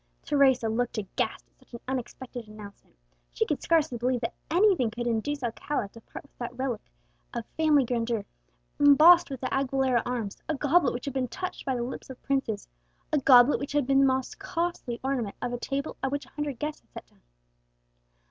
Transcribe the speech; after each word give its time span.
Teresa 0.23 0.67
looked 0.67 0.97
aghast 0.97 1.45
at 1.47 1.59
such 1.67 1.73
an 1.75 1.79
unexpected 1.87 2.47
announcement. 2.47 2.95
She 3.33 3.45
could 3.45 3.61
scarcely 3.61 3.99
believe 3.99 4.21
that 4.21 4.33
anything 4.49 4.89
could 4.89 5.05
induce 5.05 5.43
Alcala 5.43 5.89
to 5.89 6.01
part 6.01 6.23
with 6.23 6.35
that 6.39 6.49
splendid 6.53 6.57
relic 6.59 6.81
of 7.35 7.45
family 7.55 7.85
grandeur, 7.85 8.25
embossed 8.79 9.29
with 9.29 9.41
the 9.41 9.53
Aguilera 9.53 10.01
arms 10.03 10.37
a 10.49 10.55
goblet 10.55 10.95
which 10.95 11.05
had 11.05 11.13
been 11.13 11.27
touched 11.27 11.65
by 11.67 11.75
the 11.75 11.83
lips 11.83 12.09
of 12.09 12.19
princes 12.23 12.67
a 13.13 13.19
goblet 13.19 13.59
which 13.59 13.73
had 13.73 13.85
been 13.85 13.99
the 13.99 14.05
most 14.07 14.39
costly 14.39 14.99
ornament 15.03 15.35
of 15.39 15.53
a 15.53 15.59
table 15.59 15.95
at 16.01 16.09
which 16.11 16.25
a 16.25 16.29
hundred 16.31 16.57
guests 16.57 16.81
had 16.81 16.89
sat 16.93 17.05
down. 17.05 17.21